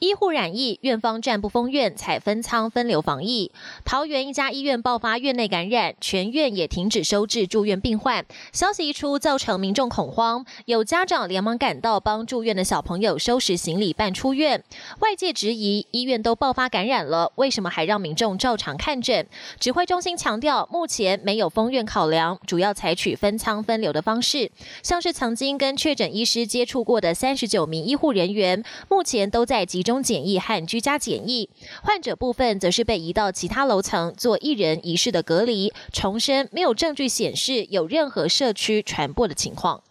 [0.00, 3.52] 医护染疫，院方暂不封院，采分仓分流防疫。
[3.84, 8.24] 桃园一家医院爆发院内感染，全院也停止收治住院病患。
[8.50, 14.64] 消息一出，造成民众恐慌，有家长连忙赶到帮住院的小朋友收拾行李办出院。
[15.00, 19.26] 外界质疑，医院都爆发感染了，为什么还让民众照常看诊？
[19.58, 24.50] 指挥中心强调，目前没有封院考量，主要采取分仓分流的方式。
[24.82, 29.89] 像是曾经跟确诊医师接触过的三十九名医护人员，目前都在集中。
[29.90, 31.50] 中检疫和居家检疫，
[31.82, 35.72] 患者部分则是被移到其他楼层做一人一室的隔离。
[35.92, 39.82] 重申没有证据显示有任何社区传播的情况。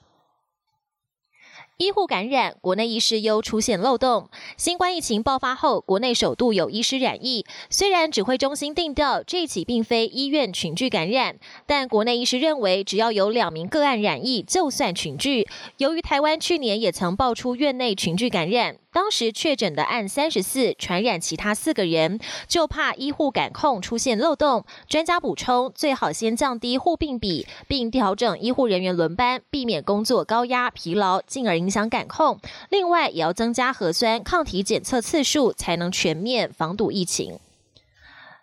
[1.75, 4.29] 医护感染，国内医师又出现漏洞。
[4.57, 7.45] 新冠疫情爆发后，国内首度有医师染疫。
[7.69, 15.47] 虽然指挥中心定调这起并非医院群聚感染，但国内医师认为，只要有两名个案染疫，就算群聚。
[15.77, 18.77] 由于台湾去年也曾爆出院内群聚感染。
[18.91, 24.65] 当时确诊的按三十四，传染其他四个人，就怕医护感控出现漏洞。
[24.87, 32.39] 专家补充，最好先降低护病比，并调整医护人员轮班，避免工作高压疲劳，进而影响感控。
[32.69, 37.39] 另外，也要增加核酸抗体检测次数，才能全面防堵疫情。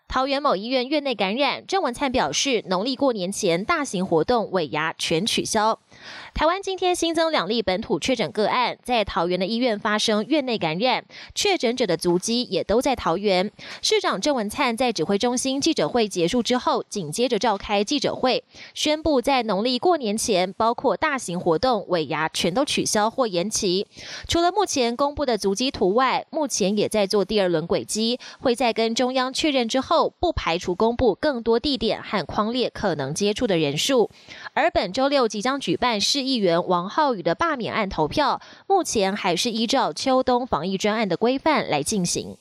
[0.08, 5.78] 桃园某医院院内感染，郑文灿表示，农历过年前大型活动尾牙全取消。
[6.32, 13.50] 台湾今天新增两例本土确诊个案，在桃园的医院发生院内感染，确诊者的足迹也都在桃园。
[13.82, 23.86] 市长郑文灿在指挥中心记者会结束之后，紧接着召开记者会，宣布在农历过年前，包括大型活动尾牙全都取消或延期。
[24.28, 34.10] 除了目前公布的足迹图外，目前也在做第二轮轨迹，会在跟中央确认之后，不排除公布更多地点和框列可能接触的人数。
[34.54, 35.86] 而本周六即将举办。
[35.98, 42.36] 市议员王浩宇的罢免案投票，目前还是依照秋冬防疫专案的规范来进行。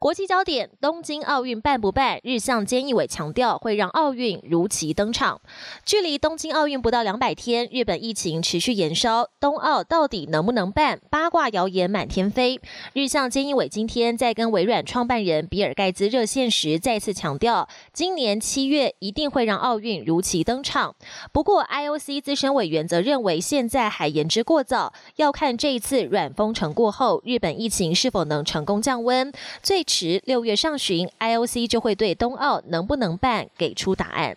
[0.00, 2.20] 国际焦点：东京奥运办不办？
[2.22, 5.42] 日向菅义伟强调会让奥运如期登场。
[5.84, 10.98] 距离东京奥运不到两百天，日本疫情持续延烧，冬奥到底能不能办？
[11.10, 12.58] 八卦谣言满天飞。
[12.94, 20.96] 日向菅义伟今天在跟微软创办人比尔盖茨热线时，再次强调，今年七月一定会让奥运如期登场。
[21.30, 29.30] 不过，IOC 资深委员则认为现在还言之过早，要看这一次软封城过后，日本疫情是否能成功降温。
[29.62, 34.36] 最迟六月上旬，IOC 就会对冬奥能不能办给出答案。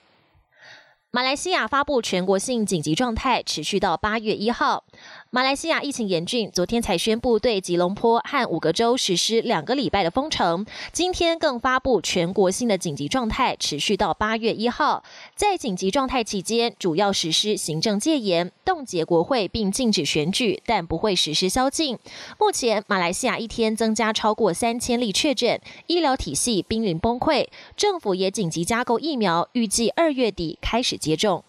[1.16, 4.84] 马来西亚发布全国性紧急状态，持续到八月一号。
[5.30, 10.66] 马来西亚疫情严峻，昨天才宣布对吉隆坡和五个州实施两个礼拜的封城。
[10.92, 15.04] 今天更发布全国性的紧急状态，持续到八月一号。
[15.36, 21.96] 在紧急状态期间，主要实施行政戒严、冻结国会，并禁止选举，但不会实施宵禁。
[22.40, 27.48] 目前，马来西亚一天增加超过三千例确诊，医疗体系濒临崩溃。
[27.78, 31.44] 政府也紧急加购疫苗，预计二月底开始接种。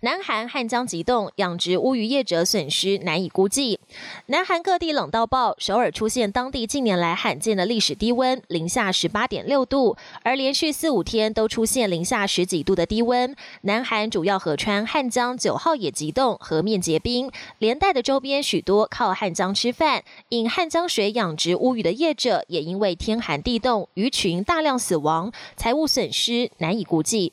[0.00, 3.80] 南韩汉江急冻，养殖乌鱼业者损失难以估计。
[4.26, 13.34] 南韩各地冷到爆，首尔出现当地近年来罕见的历史低温，零下十八点六度，而连续四五天都出现零下十几度的低温。
[13.62, 27.32] 南韩主要河川汉江九号也急冻，河面结冰，连带的周边许多靠汉江吃饭、引汉江水养殖乌鱼的业者，也因为天寒地冻，鱼群大量死亡，财务损失难以估计。